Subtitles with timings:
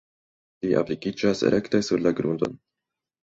[0.67, 2.57] Ili aplikiĝas rekte sur la grundon.